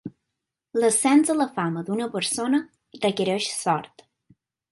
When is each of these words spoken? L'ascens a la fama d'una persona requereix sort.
L'ascens 0.83 1.29
a 1.33 1.35
la 1.41 1.47
fama 1.59 1.83
d'una 1.91 2.09
persona 2.17 2.63
requereix 3.05 3.53
sort. 3.59 4.07